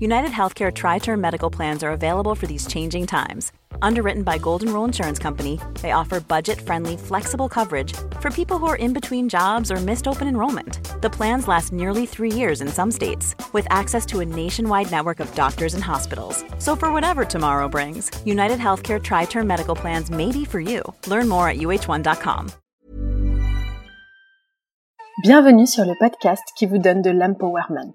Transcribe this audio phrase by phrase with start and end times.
[0.00, 3.52] United Healthcare Tri Term Medical Plans are available for these changing times.
[3.82, 8.64] Underwritten by Golden Rule Insurance Company, they offer budget friendly, flexible coverage for people who
[8.64, 10.78] are in between jobs or missed open enrollment.
[11.02, 15.20] The plans last nearly three years in some states, with access to a nationwide network
[15.20, 16.44] of doctors and hospitals.
[16.58, 20.82] So, for whatever tomorrow brings, United Healthcare Tri Term Medical Plans may be for you.
[21.08, 22.48] Learn more at uh1.com.
[25.22, 27.94] Bienvenue sur le podcast qui vous donne de l'empowerment.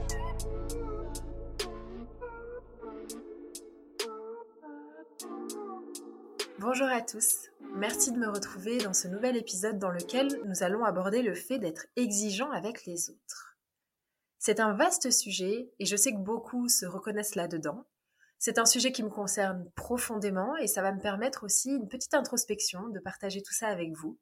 [6.61, 10.85] Bonjour à tous, merci de me retrouver dans ce nouvel épisode dans lequel nous allons
[10.85, 13.57] aborder le fait d'être exigeant avec les autres.
[14.37, 17.87] C'est un vaste sujet et je sais que beaucoup se reconnaissent là-dedans.
[18.37, 22.13] C'est un sujet qui me concerne profondément et ça va me permettre aussi une petite
[22.13, 24.19] introspection de partager tout ça avec vous.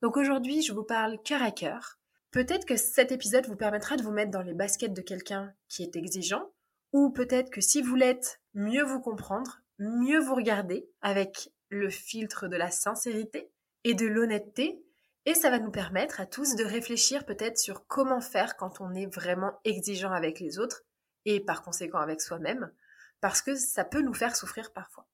[0.00, 1.98] Donc aujourd'hui, je vous parle cœur à cœur.
[2.30, 5.82] Peut-être que cet épisode vous permettra de vous mettre dans les baskets de quelqu'un qui
[5.82, 6.52] est exigeant,
[6.92, 12.48] ou peut-être que si vous l'êtes, mieux vous comprendre, mieux vous regarder avec le filtre
[12.48, 13.50] de la sincérité
[13.84, 14.84] et de l'honnêteté,
[15.26, 18.94] et ça va nous permettre à tous de réfléchir peut-être sur comment faire quand on
[18.94, 20.84] est vraiment exigeant avec les autres,
[21.24, 22.72] et par conséquent avec soi-même,
[23.20, 25.06] parce que ça peut nous faire souffrir parfois.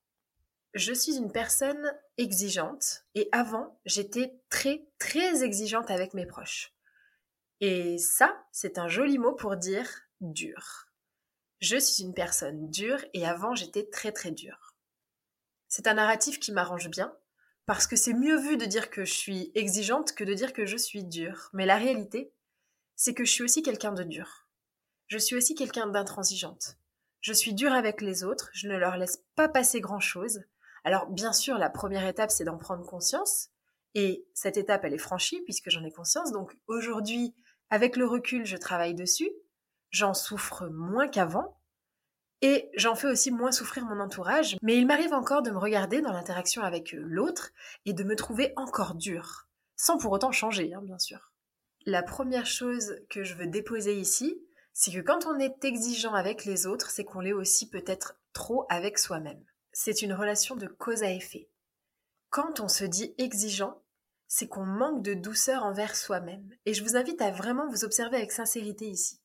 [0.74, 6.72] Je suis une personne exigeante, et avant, j'étais très très exigeante avec mes proches.
[7.60, 9.88] Et ça, c'est un joli mot pour dire
[10.20, 10.88] dur.
[11.60, 14.65] Je suis une personne dure, et avant, j'étais très très dure.
[15.68, 17.14] C'est un narratif qui m'arrange bien,
[17.66, 20.66] parce que c'est mieux vu de dire que je suis exigeante que de dire que
[20.66, 21.50] je suis dure.
[21.52, 22.32] Mais la réalité,
[22.94, 24.48] c'est que je suis aussi quelqu'un de dur.
[25.08, 26.76] Je suis aussi quelqu'un d'intransigeante.
[27.20, 30.44] Je suis dure avec les autres, je ne leur laisse pas passer grand-chose.
[30.84, 33.48] Alors bien sûr, la première étape, c'est d'en prendre conscience.
[33.94, 36.30] Et cette étape, elle est franchie puisque j'en ai conscience.
[36.30, 37.34] Donc aujourd'hui,
[37.70, 39.30] avec le recul, je travaille dessus.
[39.90, 41.55] J'en souffre moins qu'avant,
[42.42, 46.00] et j'en fais aussi moins souffrir mon entourage, mais il m'arrive encore de me regarder
[46.02, 47.50] dans l'interaction avec euh, l'autre
[47.86, 51.32] et de me trouver encore dur, sans pour autant changer, hein, bien sûr.
[51.86, 54.42] La première chose que je veux déposer ici,
[54.72, 58.66] c'est que quand on est exigeant avec les autres, c'est qu'on l'est aussi peut-être trop
[58.68, 59.42] avec soi-même.
[59.72, 61.48] C'est une relation de cause à effet.
[62.28, 63.82] Quand on se dit exigeant,
[64.28, 66.50] c'est qu'on manque de douceur envers soi-même.
[66.66, 69.20] Et je vous invite à vraiment vous observer avec sincérité ici.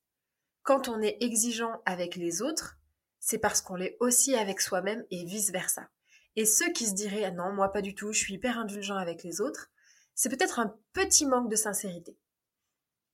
[0.64, 2.78] Quand on est exigeant avec les autres,
[3.22, 5.90] c'est parce qu'on l'est aussi avec soi-même et vice-versa.
[6.36, 8.98] Et ceux qui se diraient ah non, moi pas du tout, je suis hyper indulgent
[8.98, 9.70] avec les autres,
[10.16, 12.18] c'est peut-être un petit manque de sincérité.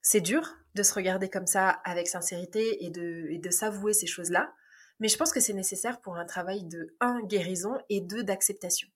[0.02, 4.08] C'est dur de se regarder comme ça avec sincérité et de, et de s'avouer ces
[4.08, 4.54] choses-là,
[5.00, 8.88] mais je pense que c'est nécessaire pour un travail de 1 guérison et 2 d'acceptation.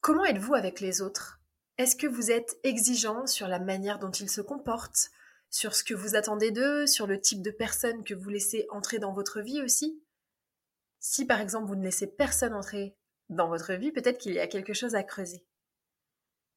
[0.00, 1.40] Comment êtes-vous avec les autres?
[1.78, 5.10] Est-ce que vous êtes exigeant sur la manière dont ils se comportent,
[5.50, 8.98] sur ce que vous attendez d'eux, sur le type de personne que vous laissez entrer
[8.98, 10.02] dans votre vie aussi?
[11.08, 12.96] Si par exemple vous ne laissez personne entrer
[13.28, 15.46] dans votre vie, peut-être qu'il y a quelque chose à creuser.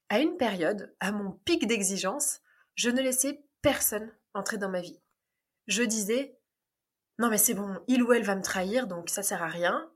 [0.09, 2.39] À une période, à mon pic d'exigence,
[2.73, 4.99] je ne laissais personne entrer dans ma vie.
[5.67, 6.39] Je disais
[7.19, 9.87] non mais c'est bon, il ou elle va me trahir, donc ça sert à rien.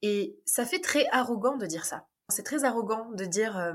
[0.00, 2.06] Et ça fait très arrogant de dire ça.
[2.30, 3.74] C'est très arrogant de dire euh,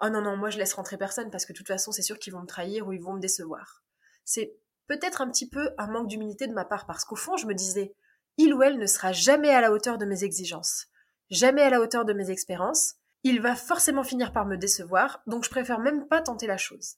[0.00, 2.18] Oh non, non, moi je laisse rentrer personne parce que de toute façon c'est sûr
[2.18, 3.82] qu'ils vont me trahir ou ils vont me décevoir.
[4.24, 7.46] C'est peut-être un petit peu un manque d'humilité de ma part parce qu'au fond je
[7.46, 7.94] me disais
[8.36, 10.86] Il ou elle ne sera jamais à la hauteur de mes exigences,
[11.30, 15.44] jamais à la hauteur de mes expériences, il va forcément finir par me décevoir, donc
[15.44, 16.96] je préfère même pas tenter la chose.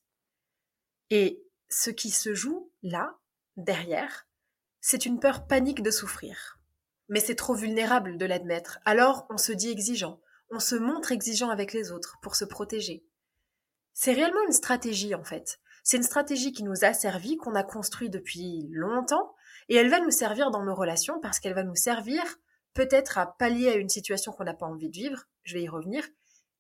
[1.11, 3.17] Et ce qui se joue là,
[3.57, 4.27] derrière,
[4.81, 6.59] c'est une peur panique de souffrir.
[7.09, 11.51] Mais c'est trop vulnérable de l'admettre, alors on se dit exigeant, on se montre exigeant
[11.51, 13.07] avec les autres pour se protéger.
[13.95, 15.61] C'est réellement une stratégie en fait.
[15.85, 19.36] C'est une stratégie qui nous a servi, qu'on a construit depuis longtemps,
[19.69, 22.23] et elle va nous servir dans nos relations parce qu'elle va nous servir
[22.75, 25.69] peut-être à pallier à une situation qu'on n'a pas envie de vivre, je vais y
[25.69, 26.07] revenir,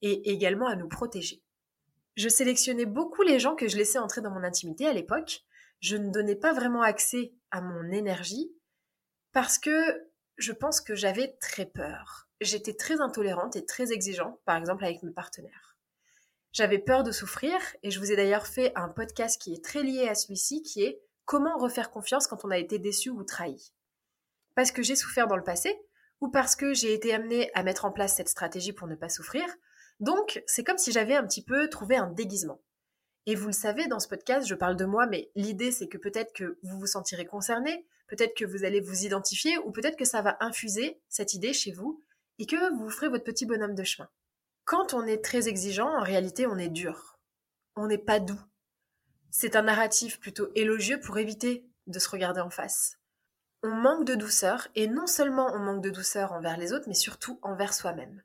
[0.02, 1.42] et également à nous protéger.
[2.16, 5.42] Je sélectionnais beaucoup les gens que je laissais entrer dans mon intimité à l'époque.
[5.80, 8.50] Je ne donnais pas vraiment accès à mon énergie
[9.32, 10.08] parce que
[10.38, 12.28] je pense que j'avais très peur.
[12.40, 15.76] J'étais très intolérante et très exigeante, par exemple avec mes partenaires.
[16.52, 19.82] J'avais peur de souffrir et je vous ai d'ailleurs fait un podcast qui est très
[19.82, 23.74] lié à celui-ci qui est comment refaire confiance quand on a été déçu ou trahi?
[24.54, 25.78] Parce que j'ai souffert dans le passé
[26.22, 29.10] ou parce que j'ai été amenée à mettre en place cette stratégie pour ne pas
[29.10, 29.44] souffrir,
[30.00, 32.60] donc, c'est comme si j'avais un petit peu trouvé un déguisement.
[33.24, 35.98] Et vous le savez, dans ce podcast, je parle de moi, mais l'idée, c'est que
[35.98, 40.04] peut-être que vous vous sentirez concerné, peut-être que vous allez vous identifier, ou peut-être que
[40.04, 42.00] ça va infuser cette idée chez vous,
[42.38, 44.08] et que vous ferez votre petit bonhomme de chemin.
[44.64, 47.18] Quand on est très exigeant, en réalité, on est dur.
[47.74, 48.40] On n'est pas doux.
[49.38, 52.96] C'est un narratif plutôt élogieux pour éviter de se regarder en face.
[53.62, 56.94] On manque de douceur, et non seulement on manque de douceur envers les autres, mais
[56.94, 58.22] surtout envers soi-même.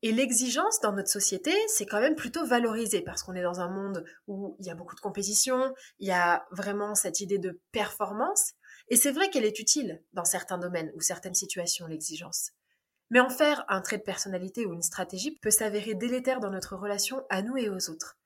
[0.00, 3.68] Et l'exigence dans notre société, c'est quand même plutôt valorisé parce qu'on est dans un
[3.68, 7.60] monde où il y a beaucoup de compétition, il y a vraiment cette idée de
[7.70, 8.54] performance.
[8.88, 12.52] Et c'est vrai qu'elle est utile dans certains domaines ou certaines situations, l'exigence.
[13.10, 16.76] Mais en faire un trait de personnalité ou une stratégie peut s'avérer délétère dans notre
[16.76, 18.16] relation à nous et aux autres.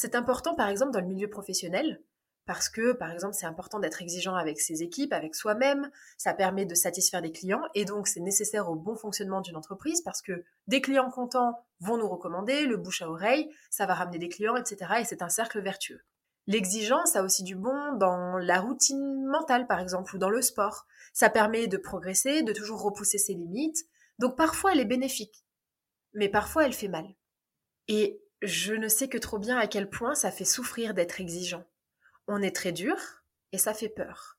[0.00, 2.00] C'est important par exemple dans le milieu professionnel,
[2.46, 6.66] parce que, par exemple, c'est important d'être exigeant avec ses équipes, avec soi-même, ça permet
[6.66, 10.44] de satisfaire des clients, et donc c'est nécessaire au bon fonctionnement d'une entreprise, parce que
[10.68, 14.54] des clients contents vont nous recommander, le bouche à oreille, ça va ramener des clients,
[14.54, 16.04] etc., et c'est un cercle vertueux.
[16.46, 20.86] L'exigence a aussi du bon dans la routine mentale, par exemple, ou dans le sport.
[21.12, 23.84] Ça permet de progresser, de toujours repousser ses limites,
[24.20, 25.44] donc parfois elle est bénéfique,
[26.14, 27.16] mais parfois elle fait mal.
[27.88, 31.64] Et je ne sais que trop bien à quel point ça fait souffrir d'être exigeant
[32.28, 32.96] on est très dur
[33.52, 34.36] et ça fait peur.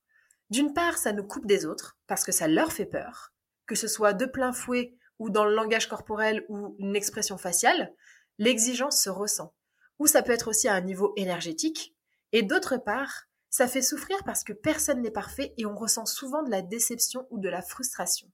[0.52, 3.34] D'une part, ça nous coupe des autres parce que ça leur fait peur,
[3.66, 7.94] que ce soit de plein fouet ou dans le langage corporel ou une expression faciale,
[8.38, 9.54] l'exigence se ressent.
[9.98, 11.96] Ou ça peut être aussi à un niveau énergétique.
[12.32, 16.44] Et d'autre part, ça fait souffrir parce que personne n'est parfait et on ressent souvent
[16.44, 18.32] de la déception ou de la frustration.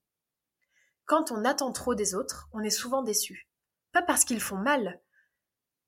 [1.06, 3.48] Quand on attend trop des autres, on est souvent déçu.
[3.94, 5.02] Pas parce qu'ils font mal,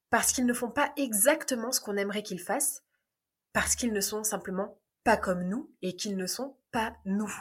[0.10, 2.84] parce qu'ils ne font pas exactement ce qu'on aimerait qu'ils fassent,
[3.54, 7.34] parce qu'ils ne sont simplement pas comme nous et qu'ils ne sont pas nous.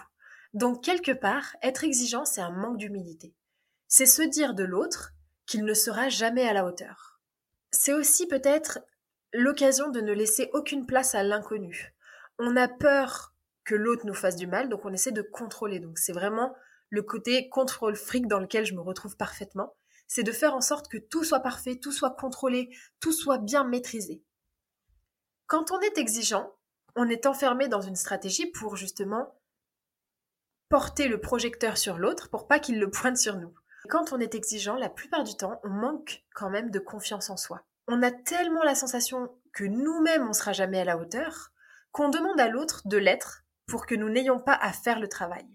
[0.55, 3.35] Donc quelque part, être exigeant, c'est un manque d'humilité.
[3.89, 5.13] C'est se dire de l'autre
[5.47, 7.21] qu'il ne sera jamais à la hauteur.
[7.71, 8.81] C'est aussi peut-être
[9.33, 11.95] l'occasion de ne laisser aucune place à l'inconnu.
[12.39, 13.35] On a peur
[13.65, 15.81] que l'autre nous fasse du mal, donc on essaie de contrôler.
[15.81, 16.55] Donc c'est vraiment
[16.89, 19.75] le côté contrôle fric dans lequel je me retrouve parfaitement.
[20.09, 22.71] C'est de faire en sorte que tout soit parfait, tout soit contrôlé,
[23.01, 24.23] tout soit bien maîtrisé.
[25.47, 26.53] Quand on est exigeant,
[26.95, 29.39] on est enfermé dans une stratégie pour justement
[30.69, 33.55] porter le projecteur sur l'autre pour pas qu'il le pointe sur nous.
[33.89, 37.37] Quand on est exigeant, la plupart du temps, on manque quand même de confiance en
[37.37, 37.63] soi.
[37.87, 41.53] On a tellement la sensation que nous-mêmes on sera jamais à la hauteur
[41.93, 45.47] qu'on demande à l'autre de l'être pour que nous n'ayons pas à faire le travail.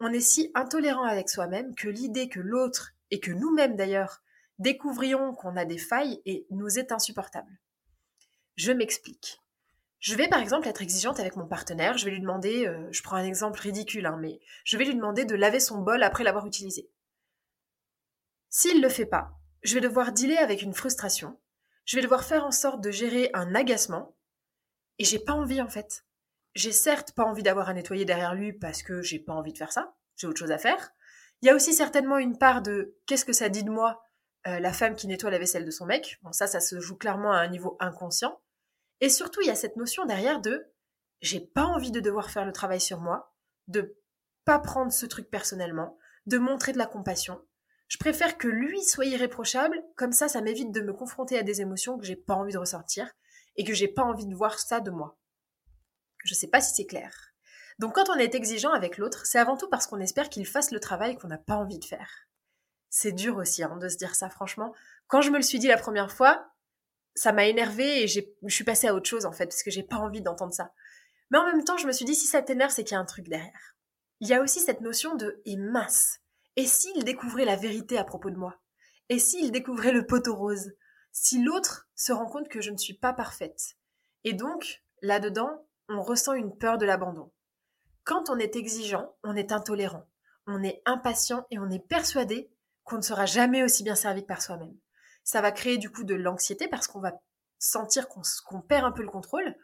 [0.00, 4.22] On est si intolérant avec soi-même que l'idée que l'autre, et que nous-mêmes d'ailleurs,
[4.58, 7.58] découvrions qu'on a des failles et nous est insupportable.
[8.56, 9.40] Je m'explique.
[10.00, 13.02] Je vais par exemple être exigeante avec mon partenaire, je vais lui demander, euh, je
[13.02, 16.22] prends un exemple ridicule, hein, mais je vais lui demander de laver son bol après
[16.22, 16.88] l'avoir utilisé.
[18.48, 21.38] S'il ne le fait pas, je vais devoir dealer avec une frustration,
[21.84, 24.14] je vais devoir faire en sorte de gérer un agacement,
[24.98, 26.04] et j'ai pas envie en fait.
[26.54, 29.58] J'ai certes pas envie d'avoir à nettoyer derrière lui parce que j'ai pas envie de
[29.58, 30.92] faire ça, j'ai autre chose à faire.
[31.42, 34.02] Il y a aussi certainement une part de qu'est-ce que ça dit de moi,
[34.46, 36.18] euh, la femme qui nettoie la vaisselle de son mec.
[36.22, 38.40] Bon, ça, ça se joue clairement à un niveau inconscient.
[39.00, 40.66] Et surtout, il y a cette notion derrière de
[41.20, 43.34] j'ai pas envie de devoir faire le travail sur moi,
[43.66, 43.96] de
[44.44, 47.40] pas prendre ce truc personnellement, de montrer de la compassion.
[47.88, 51.60] Je préfère que lui soit irréprochable, comme ça, ça m'évite de me confronter à des
[51.60, 53.10] émotions que j'ai pas envie de ressortir
[53.56, 55.18] et que j'ai pas envie de voir ça de moi.
[56.24, 57.27] Je sais pas si c'est clair.
[57.78, 60.70] Donc quand on est exigeant avec l'autre, c'est avant tout parce qu'on espère qu'il fasse
[60.70, 62.10] le travail qu'on n'a pas envie de faire.
[62.90, 64.74] C'est dur aussi hein, de se dire ça, franchement.
[65.06, 66.50] Quand je me le suis dit la première fois,
[67.14, 69.82] ça m'a énervé et je suis passée à autre chose en fait, parce que j'ai
[69.82, 70.72] pas envie d'entendre ça.
[71.30, 73.00] Mais en même temps, je me suis dit, si ça t'énerve, c'est qu'il y a
[73.00, 73.76] un truc derrière.
[74.20, 76.20] Il y a aussi cette notion de et mince.
[76.56, 78.60] Et s'il découvrait la vérité à propos de moi?
[79.10, 80.72] Et s'il découvrait le poteau rose?
[81.12, 83.76] Si l'autre se rend compte que je ne suis pas parfaite?
[84.24, 87.30] Et donc, là-dedans, on ressent une peur de l'abandon.
[88.08, 90.06] Quand on est exigeant, on est intolérant,
[90.46, 92.50] on est impatient et on est persuadé
[92.84, 94.74] qu'on ne sera jamais aussi bien servi que par soi-même.
[95.24, 97.20] Ça va créer du coup de l'anxiété parce qu'on va
[97.58, 99.54] sentir qu'on perd un peu le contrôle.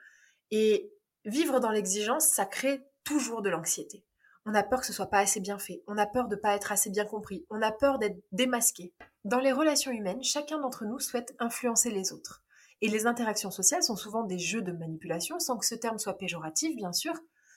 [0.50, 0.92] Et
[1.24, 4.04] vivre dans l'exigence, ça crée toujours de l'anxiété.
[4.44, 6.54] On a peur que ce soit pas assez bien fait, on a peur de pas
[6.54, 8.92] être assez bien compris, on a peur d'être démasqué.
[9.24, 12.42] Dans les relations humaines, chacun d'entre nous souhaite influencer les autres.
[12.82, 16.18] Et les interactions sociales sont souvent des jeux de manipulation, sans que ce terme soit
[16.18, 17.14] péjoratif, bien sûr.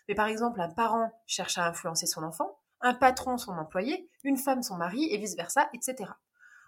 [0.08, 4.38] Mais par exemple, un parent cherche à influencer son enfant, un patron son employé, une
[4.38, 6.12] femme son mari, et vice-versa, etc.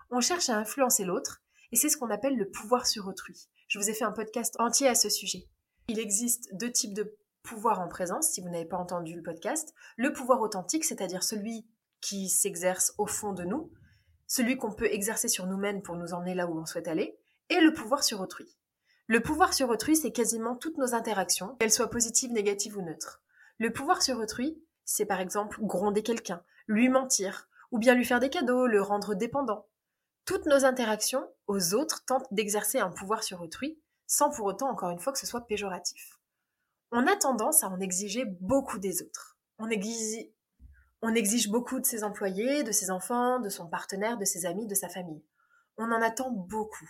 [0.09, 1.41] On cherche à influencer l'autre,
[1.71, 3.47] et c'est ce qu'on appelle le pouvoir sur autrui.
[3.67, 5.47] Je vous ai fait un podcast entier à ce sujet.
[5.87, 9.73] Il existe deux types de pouvoir en présence, si vous n'avez pas entendu le podcast.
[9.97, 11.67] Le pouvoir authentique, c'est-à-dire celui
[12.01, 13.71] qui s'exerce au fond de nous,
[14.27, 17.17] celui qu'on peut exercer sur nous-mêmes pour nous emmener là où on souhaite aller,
[17.49, 18.55] et le pouvoir sur autrui.
[19.07, 23.21] Le pouvoir sur autrui, c'est quasiment toutes nos interactions, qu'elles soient positives, négatives ou neutres.
[23.59, 28.21] Le pouvoir sur autrui, c'est par exemple gronder quelqu'un, lui mentir, ou bien lui faire
[28.21, 29.67] des cadeaux, le rendre dépendant.
[30.23, 34.91] Toutes nos interactions aux autres tentent d'exercer un pouvoir sur autrui, sans pour autant, encore
[34.91, 36.19] une fois, que ce soit péjoratif.
[36.91, 39.37] On a tendance à en exiger beaucoup des autres.
[39.57, 44.67] On exige, beaucoup de ses employés, de ses enfants, de son partenaire, de ses amis,
[44.67, 45.23] de sa famille.
[45.77, 46.89] On en attend beaucoup.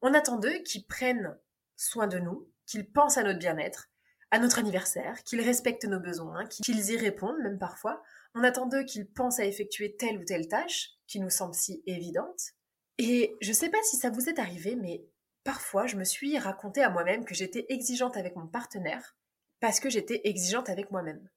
[0.00, 1.36] On attend d'eux qu'ils prennent
[1.76, 3.90] soin de nous, qu'ils pensent à notre bien-être,
[4.30, 8.02] à notre anniversaire, qu'ils respectent nos besoins, qu'ils y répondent même parfois.
[8.34, 11.82] On attend d'eux qu'ils pensent à effectuer telle ou telle tâche qui nous semble si
[11.86, 12.52] évidente.
[12.98, 15.04] Et je sais pas si ça vous est arrivé, mais
[15.44, 19.16] parfois je me suis raconté à moi-même que j'étais exigeante avec mon partenaire
[19.60, 21.28] parce que j'étais exigeante avec moi-même.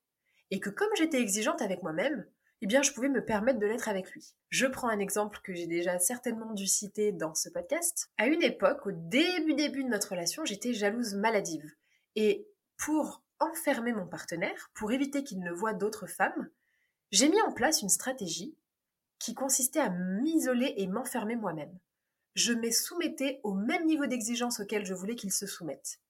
[0.50, 2.26] Et que comme j'étais exigeante avec moi-même,
[2.60, 4.34] eh bien je pouvais me permettre de l'être avec lui.
[4.50, 8.10] Je prends un exemple que j'ai déjà certainement dû citer dans ce podcast.
[8.18, 11.72] À une époque, au début début de notre relation, j'étais jalouse maladive.
[12.14, 12.46] Et
[12.84, 16.48] pour enfermer mon partenaire, pour éviter qu'il ne voie d'autres femmes,
[17.10, 18.56] j'ai mis en place une stratégie
[19.18, 21.78] qui consistait à m'isoler et m'enfermer moi-même
[22.34, 26.00] je me soumettais au même niveau d'exigence auquel je voulais qu'il se soumette.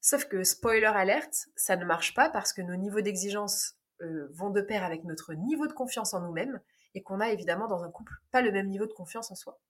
[0.00, 4.50] Sauf que, spoiler alerte, ça ne marche pas parce que nos niveaux d'exigence euh, vont
[4.50, 6.60] de pair avec notre niveau de confiance en nous-mêmes
[6.94, 9.60] et qu'on a évidemment dans un couple pas le même niveau de confiance en soi.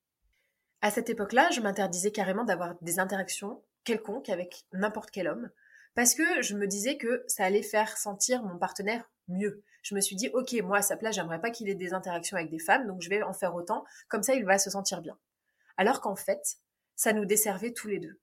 [0.80, 5.50] À cette époque-là, je m'interdisais carrément d'avoir des interactions quelconques avec n'importe quel homme
[5.94, 9.62] parce que je me disais que ça allait faire sentir mon partenaire mieux.
[9.82, 12.36] Je me suis dit, ok, moi à sa place, j'aimerais pas qu'il ait des interactions
[12.36, 15.02] avec des femmes, donc je vais en faire autant, comme ça il va se sentir
[15.02, 15.18] bien
[15.76, 16.58] alors qu'en fait,
[16.96, 18.20] ça nous desservait tous les deux.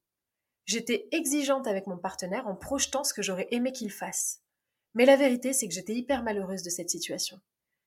[0.66, 4.42] J'étais exigeante avec mon partenaire en projetant ce que j'aurais aimé qu'il fasse.
[4.94, 7.40] Mais la vérité, c'est que j'étais hyper malheureuse de cette situation.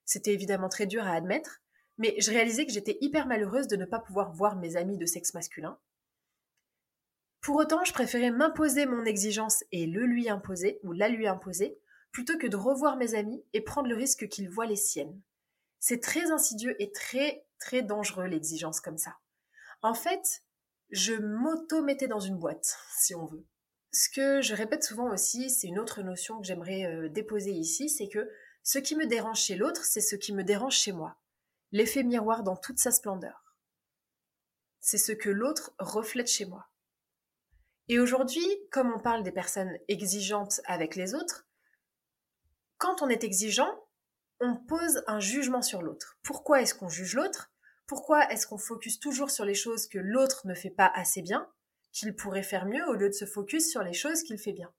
[0.05, 1.63] C'était évidemment très dur à admettre,
[1.99, 5.07] mais je réalisais que j'étais hyper malheureuse de ne pas pouvoir voir mes amis de
[5.07, 5.79] sexe masculin.
[7.43, 11.77] Pour autant, je préférais m'imposer mon exigence et le lui imposer, ou la lui imposer,
[12.13, 15.21] plutôt que de revoir mes amis et prendre le risque qu'ils voient les siennes.
[15.81, 19.17] C'est très insidieux et très, très dangereux l'exigence comme ça.
[19.83, 20.45] En fait,
[20.91, 23.45] je m'auto-mettais dans une boîte, si on veut.
[23.91, 27.91] Ce que je répète souvent aussi, c'est une autre notion que j'aimerais euh, déposer ici,
[27.91, 28.31] c'est que
[28.63, 31.17] ce qui me dérange chez l'autre, c'est ce qui me dérange chez moi.
[31.73, 33.57] L'effet miroir dans toute sa splendeur.
[34.79, 36.72] C'est ce que l'autre reflète chez moi.
[37.89, 41.47] Et aujourd'hui, comme on parle des personnes exigeantes avec les autres,
[42.79, 43.87] quand on est exigeant,
[44.41, 46.19] on pose un jugement sur l'autre.
[46.23, 47.53] Pourquoi est-ce qu'on juge l'autre?
[47.87, 51.49] Pourquoi est-ce qu'on focus toujours sur les choses que l'autre ne fait pas assez bien,
[51.93, 54.73] qu'il pourrait faire mieux, au lieu de se focus sur les choses qu'il fait bien?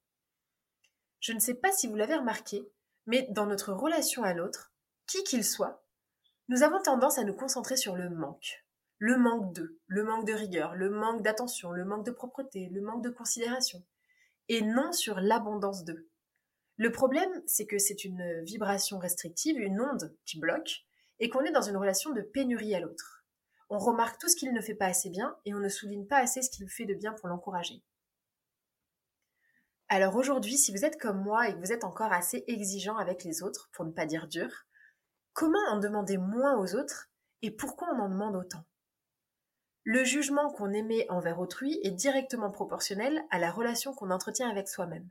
[1.20, 2.68] Je ne sais pas si vous l'avez remarqué,
[3.06, 4.74] mais dans notre relation à l'autre,
[5.08, 5.86] qui qu'il soit,
[6.50, 8.63] nous avons tendance à nous concentrer sur le manque.
[9.06, 12.80] Le manque de, le manque de rigueur, le manque d'attention, le manque de propreté, le
[12.80, 13.84] manque de considération,
[14.48, 16.08] et non sur l'abondance de.
[16.78, 20.86] Le problème, c'est que c'est une vibration restrictive, une onde qui bloque,
[21.20, 23.26] et qu'on est dans une relation de pénurie à l'autre.
[23.70, 26.20] On remarque tout ce qu'il ne fait pas assez bien et on ne souligne pas
[26.20, 27.84] assez ce qu'il fait de bien pour l'encourager.
[29.90, 33.26] Alors aujourd'hui, si vous êtes comme moi et que vous êtes encore assez exigeant avec
[33.26, 34.50] les autres, pour ne pas dire dur,
[35.34, 37.10] comment en demander moins aux autres
[37.42, 38.64] et pourquoi on en demande autant?
[39.84, 44.68] Le jugement qu'on émet envers autrui est directement proportionnel à la relation qu'on entretient avec
[44.68, 45.10] soi-même.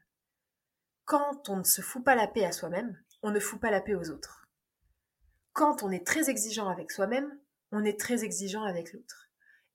[1.05, 3.81] Quand on ne se fout pas la paix à soi-même, on ne fout pas la
[3.81, 4.43] paix aux autres
[5.53, 7.39] quand on est très exigeant avec soi-même,
[7.73, 9.29] on est très exigeant avec l'autre.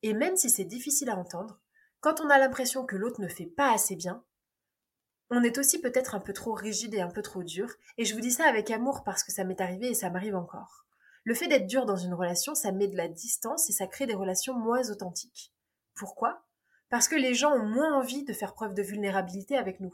[0.04, 1.60] Et même si c'est difficile à entendre,
[2.00, 4.24] quand on a l'impression que l'autre ne fait pas assez bien,
[5.30, 8.14] on est aussi peut-être un peu trop rigide et un peu trop dur, et je
[8.14, 10.87] vous dis ça avec amour parce que ça m'est arrivé et ça m'arrive encore.
[11.28, 14.06] Le fait d'être dur dans une relation, ça met de la distance et ça crée
[14.06, 15.54] des relations moins authentiques.
[15.94, 16.46] Pourquoi?
[16.88, 19.94] Parce que les gens ont moins envie de faire preuve de vulnérabilité avec nous.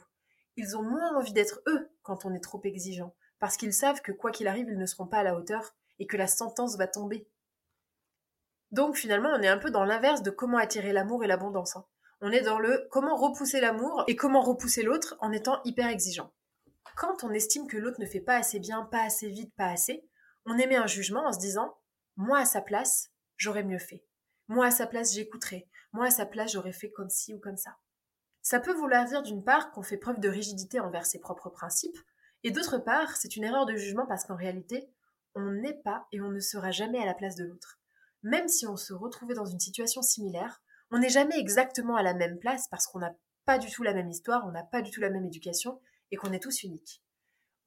[0.58, 4.12] Ils ont moins envie d'être eux quand on est trop exigeant, parce qu'ils savent que
[4.12, 6.86] quoi qu'il arrive, ils ne seront pas à la hauteur et que la sentence va
[6.86, 7.28] tomber.
[8.70, 11.78] Donc finalement, on est un peu dans l'inverse de comment attirer l'amour et l'abondance.
[11.78, 11.86] Hein.
[12.22, 16.32] On est dans le comment repousser l'amour et comment repousser l'autre en étant hyper exigeant.
[16.96, 20.08] Quand on estime que l'autre ne fait pas assez bien, pas assez vite, pas assez,
[20.46, 21.78] on émet un jugement en se disant
[22.16, 24.06] moi à sa place, j'aurais mieux fait.
[24.48, 25.68] Moi à sa place, j'écouterais.
[25.94, 27.78] Moi à sa place, j'aurais fait comme ci ou comme ça.
[28.42, 31.98] Ça peut vouloir dire d'une part qu'on fait preuve de rigidité envers ses propres principes,
[32.44, 34.90] et d'autre part, c'est une erreur de jugement parce qu'en réalité,
[35.34, 37.80] on n'est pas et on ne sera jamais à la place de l'autre.
[38.22, 42.14] Même si on se retrouvait dans une situation similaire, on n'est jamais exactement à la
[42.14, 44.92] même place parce qu'on n'a pas du tout la même histoire, on n'a pas du
[44.92, 45.82] tout la même éducation
[46.12, 47.02] et qu'on est tous uniques.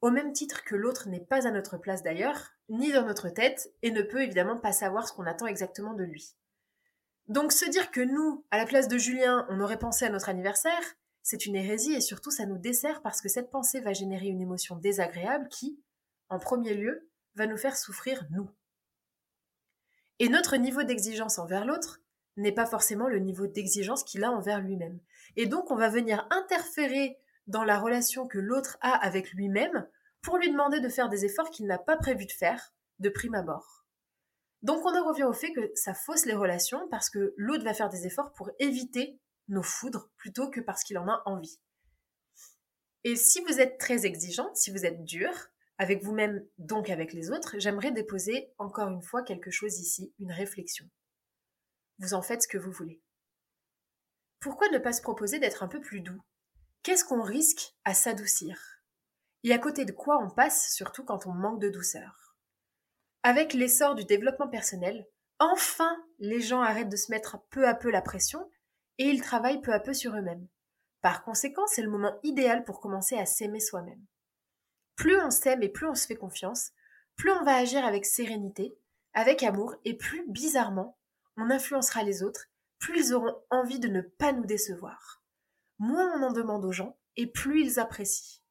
[0.01, 3.71] Au même titre que l'autre n'est pas à notre place d'ailleurs, ni dans notre tête,
[3.81, 6.35] et ne peut évidemment pas savoir ce qu'on attend exactement de lui.
[7.27, 10.29] Donc se dire que nous, à la place de Julien, on aurait pensé à notre
[10.29, 14.27] anniversaire, c'est une hérésie et surtout ça nous dessert parce que cette pensée va générer
[14.27, 15.77] une émotion désagréable qui,
[16.29, 18.49] en premier lieu, va nous faire souffrir nous.
[20.19, 22.01] Et notre niveau d'exigence envers l'autre
[22.37, 24.99] n'est pas forcément le niveau d'exigence qu'il a envers lui-même.
[25.35, 29.85] Et donc on va venir interférer dans la relation que l'autre a avec lui-même
[30.27, 33.33] pour lui demander de faire des efforts qu'il n'a pas prévu de faire de prime
[33.33, 33.85] abord.
[34.61, 37.73] Donc on en revient au fait que ça fausse les relations parce que l'autre va
[37.73, 41.61] faire des efforts pour éviter nos foudres plutôt que parce qu'il en a envie.
[43.05, 45.31] Et si vous êtes très exigeant, si vous êtes dur,
[45.77, 50.33] avec vous-même donc avec les autres, j'aimerais déposer encore une fois quelque chose ici, une
[50.33, 50.89] réflexion.
[51.99, 53.01] Vous en faites ce que vous voulez.
[54.41, 56.21] Pourquoi ne pas se proposer d'être un peu plus doux?
[56.83, 58.76] Qu'est-ce qu'on risque à s'adoucir?
[59.43, 62.27] Et à côté de quoi on passe, surtout quand on manque de douceur
[63.27, 65.05] avec l'essor du développement personnel,
[65.37, 68.49] enfin les gens arrêtent de se mettre peu à peu la pression
[68.99, 70.47] et ils travaillent peu à peu sur eux-mêmes.
[71.01, 74.01] Par conséquent, c'est le moment idéal pour commencer à s'aimer soi-même.
[74.95, 76.71] Plus on s'aime et plus on se fait confiance,
[77.17, 78.77] plus on va agir avec sérénité,
[79.13, 80.97] avec amour et plus bizarrement,
[81.35, 82.45] on influencera les autres,
[82.79, 85.21] plus ils auront envie de ne pas nous décevoir.
[85.79, 88.41] Moins on en demande aux gens et plus ils apprécient.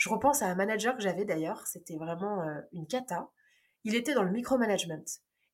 [0.00, 3.28] Je repense à un manager que j'avais d'ailleurs, c'était vraiment euh, une cata.
[3.84, 5.04] Il était dans le micromanagement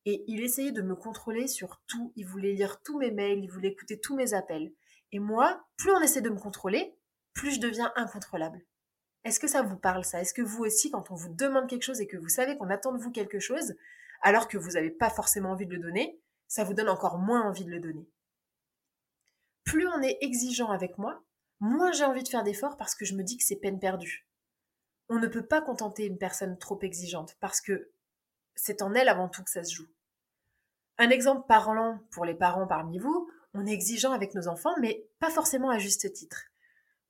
[0.04, 2.12] et il essayait de me contrôler sur tout.
[2.14, 4.72] Il voulait lire tous mes mails, il voulait écouter tous mes appels.
[5.10, 6.96] Et moi, plus on essaie de me contrôler,
[7.32, 8.64] plus je deviens incontrôlable.
[9.24, 10.20] Est-ce que ça vous parle ça?
[10.20, 12.70] Est-ce que vous aussi, quand on vous demande quelque chose et que vous savez qu'on
[12.70, 13.74] attend de vous quelque chose,
[14.22, 17.42] alors que vous n'avez pas forcément envie de le donner, ça vous donne encore moins
[17.42, 18.08] envie de le donner?
[19.64, 21.24] Plus on est exigeant avec moi,
[21.58, 24.24] moins j'ai envie de faire d'efforts parce que je me dis que c'est peine perdue.
[25.08, 27.90] On ne peut pas contenter une personne trop exigeante parce que
[28.54, 29.86] c'est en elle avant tout que ça se joue.
[30.98, 35.06] Un exemple parlant pour les parents parmi vous, on est exigeant avec nos enfants, mais
[35.18, 36.44] pas forcément à juste titre.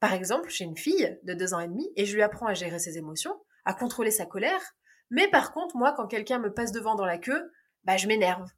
[0.01, 2.55] Par exemple, j'ai une fille de deux ans et demi et je lui apprends à
[2.55, 4.75] gérer ses émotions, à contrôler sa colère,
[5.11, 7.53] mais par contre, moi, quand quelqu'un me passe devant dans la queue,
[7.85, 8.49] bah, je m'énerve.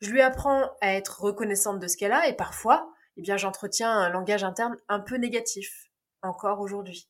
[0.00, 3.90] Je lui apprends à être reconnaissante de ce qu'elle a et parfois, eh bien, j'entretiens
[3.90, 5.90] un langage interne un peu négatif,
[6.22, 7.08] encore aujourd'hui.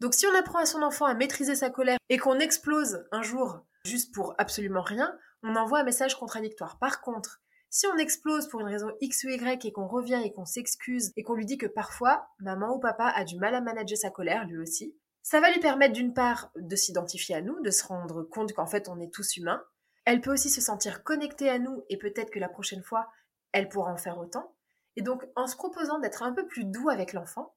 [0.00, 3.22] Donc si on apprend à son enfant à maîtriser sa colère et qu'on explose un
[3.22, 6.78] jour juste pour absolument rien, on envoie un message contradictoire.
[6.78, 10.32] Par contre, si on explose pour une raison X ou Y et qu'on revient et
[10.32, 13.60] qu'on s'excuse et qu'on lui dit que parfois maman ou papa a du mal à
[13.60, 17.60] manager sa colère, lui aussi, ça va lui permettre d'une part de s'identifier à nous,
[17.62, 19.62] de se rendre compte qu'en fait on est tous humains.
[20.04, 23.10] Elle peut aussi se sentir connectée à nous et peut-être que la prochaine fois,
[23.52, 24.54] elle pourra en faire autant.
[24.94, 27.55] Et donc en se proposant d'être un peu plus doux avec l'enfant,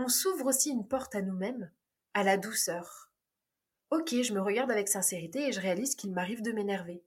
[0.00, 1.70] on s'ouvre aussi une porte à nous-mêmes,
[2.14, 3.10] à la douceur,
[3.92, 7.02] Ok, je me regarde avec sincérité et je réalise qu'il m'arrive de m'énerver.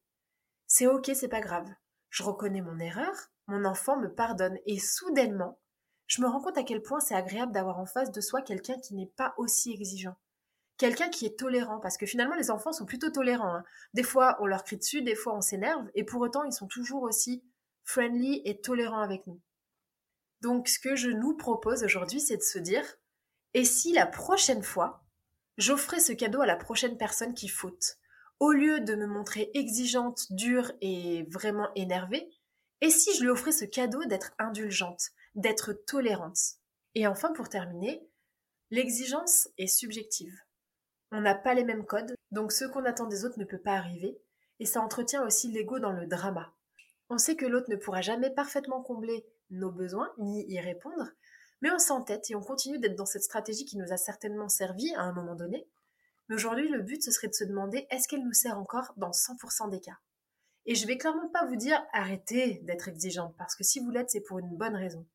[0.68, 1.70] C'est ok, c'est pas grave.
[2.10, 3.14] Je reconnais mon erreur,
[3.48, 5.58] mon enfant me pardonne et soudainement,
[6.08, 8.78] je me rends compte à quel point c'est agréable d'avoir en face de soi quelqu'un
[8.80, 10.18] qui n'est pas aussi exigeant.
[10.78, 13.56] Quelqu'un qui est tolérant, parce que finalement les enfants sont plutôt tolérants.
[13.56, 13.64] Hein.
[13.94, 16.68] Des fois on leur crie dessus, des fois on s'énerve, et pour autant ils sont
[16.68, 17.46] toujours aussi
[17.86, 19.40] friendly et tolérants avec nous.
[20.44, 22.86] Donc ce que je nous propose aujourd'hui, c'est de se dire,
[23.56, 25.04] et si la prochaine fois,
[25.58, 27.98] J'offrais ce cadeau à la prochaine personne qui faute.
[28.40, 32.28] Au lieu de me montrer exigeante, dure et vraiment énervée,
[32.82, 36.40] et si je lui offrais ce cadeau d'être indulgente, d'être tolérante?
[36.96, 38.04] Et enfin, pour terminer,
[38.72, 40.36] l'exigence est subjective.
[41.12, 43.74] On n'a pas les mêmes codes, donc ce qu'on attend des autres ne peut pas
[43.74, 44.18] arriver,
[44.60, 46.52] et ça entretient aussi l'ego dans le drama.
[47.10, 49.24] On sait que l'autre ne pourra jamais parfaitement combler
[49.54, 51.10] nos besoins ni y répondre,
[51.62, 54.94] mais on s'entête et on continue d'être dans cette stratégie qui nous a certainement servi
[54.96, 55.68] à un moment donné.
[56.28, 59.12] Mais aujourd'hui, le but, ce serait de se demander est-ce qu'elle nous sert encore dans
[59.12, 59.98] 100% des cas?
[60.66, 64.10] Et je vais clairement pas vous dire arrêtez d'être exigeante, parce que si vous l'êtes,
[64.10, 65.06] c'est pour une bonne raison.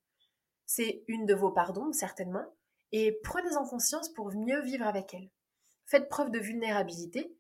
[0.67, 2.45] C'est une de vos pardons, certainement,
[2.93, 5.31] et prenez-en conscience pour mieux vivre avec elle.
[5.87, 7.35] Faites preuve de vulnérabilité,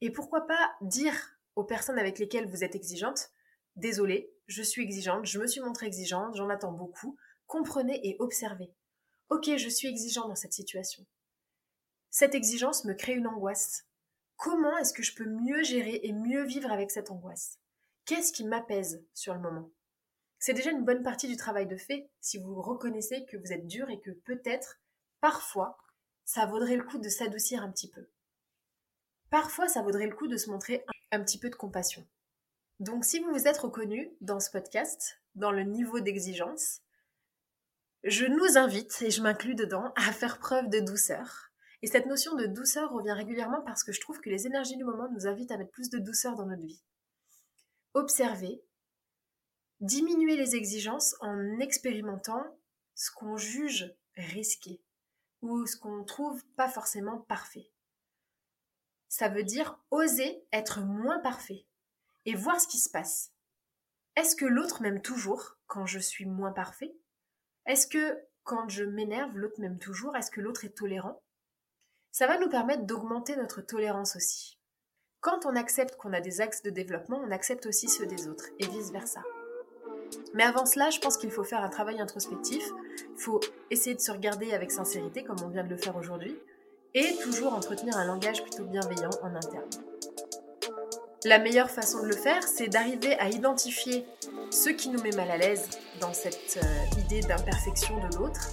[0.00, 1.14] et pourquoi pas dire
[1.56, 3.30] aux personnes avec lesquelles vous êtes exigeante
[3.76, 7.16] Désolée, je suis exigeante, je me suis montrée exigeante, j'en attends beaucoup.
[7.46, 8.72] Comprenez et observez.
[9.28, 11.06] Ok, je suis exigeant dans cette situation.
[12.10, 13.86] Cette exigence me crée une angoisse.
[14.36, 17.60] Comment est-ce que je peux mieux gérer et mieux vivre avec cette angoisse?
[18.06, 19.70] Qu'est-ce qui m'apaise sur le moment?
[20.40, 23.68] C'est déjà une bonne partie du travail de fait si vous reconnaissez que vous êtes
[23.68, 24.80] dur et que peut-être,
[25.20, 25.78] parfois,
[26.24, 28.08] ça vaudrait le coup de s'adoucir un petit peu.
[29.30, 32.04] Parfois, ça vaudrait le coup de se montrer un petit peu de compassion.
[32.80, 36.80] Donc si vous vous êtes reconnu dans ce podcast, dans le niveau d'exigence,
[38.04, 41.50] je nous invite, et je m'inclus dedans, à faire preuve de douceur.
[41.82, 44.84] Et cette notion de douceur revient régulièrement parce que je trouve que les énergies du
[44.84, 46.82] moment nous invitent à mettre plus de douceur dans notre vie.
[47.92, 48.62] Observer,
[49.80, 52.42] diminuer les exigences en expérimentant
[52.94, 54.80] ce qu'on juge risqué
[55.42, 57.70] ou ce qu'on trouve pas forcément parfait.
[59.08, 61.66] Ça veut dire oser être moins parfait
[62.26, 63.32] et voir ce qui se passe.
[64.16, 66.94] Est-ce que l'autre m'aime toujours quand je suis moins parfait?
[67.66, 70.16] Est-ce que quand je m'énerve, l'autre m'aime toujours?
[70.16, 71.22] Est-ce que l'autre est tolérant?
[72.10, 74.58] Ça va nous permettre d'augmenter notre tolérance aussi.
[75.20, 78.46] Quand on accepte qu'on a des axes de développement, on accepte aussi ceux des autres
[78.58, 79.22] et vice-versa.
[80.34, 82.64] Mais avant cela, je pense qu'il faut faire un travail introspectif,
[83.16, 86.36] il faut essayer de se regarder avec sincérité comme on vient de le faire aujourd'hui,
[86.94, 89.89] et toujours entretenir un langage plutôt bienveillant en interne.
[91.26, 94.06] La meilleure façon de le faire, c'est d'arriver à identifier
[94.50, 95.68] ce qui nous met mal à l'aise
[96.00, 98.48] dans cette euh, idée d'imperfection de l'autre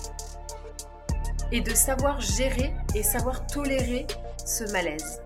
[1.54, 4.06] et de savoir gérer et savoir tolérer
[4.46, 5.22] ce malaise.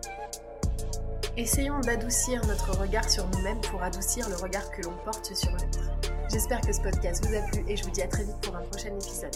[1.36, 5.80] Essayons d'adoucir notre regard sur nous-mêmes pour adoucir le regard que l'on porte sur l'autre.
[6.32, 8.56] J'espère que ce podcast vous a plu et je vous dis à très vite pour
[8.56, 9.36] un prochain épisode.